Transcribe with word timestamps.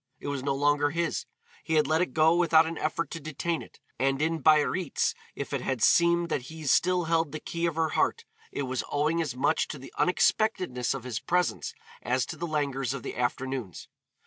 It 0.19 0.29
was 0.29 0.41
no 0.41 0.55
longer 0.55 0.89
his, 0.89 1.27
he 1.63 1.75
had 1.75 1.85
let 1.85 2.01
it 2.01 2.11
go 2.15 2.35
without 2.35 2.65
an 2.65 2.75
effort 2.79 3.11
to 3.11 3.19
detain 3.19 3.61
it, 3.61 3.79
and 3.99 4.19
in 4.19 4.39
Biarritz 4.39 5.13
if 5.35 5.53
it 5.53 5.61
had 5.61 5.83
seemed 5.83 6.29
that 6.29 6.41
he 6.49 6.65
still 6.65 7.03
held 7.03 7.31
the 7.31 7.39
key 7.39 7.67
of 7.67 7.75
her 7.75 7.89
heart, 7.89 8.25
it 8.51 8.63
was 8.63 8.83
owing 8.91 9.21
as 9.21 9.35
much 9.35 9.67
to 9.67 9.77
the 9.77 9.93
unexpectedness 9.99 10.95
of 10.95 11.03
his 11.03 11.19
presence 11.19 11.75
as 12.01 12.25
to 12.25 12.35
the 12.35 12.47
languors 12.47 12.95
of 12.95 13.03
the 13.03 13.15
afternoons. 13.15 13.89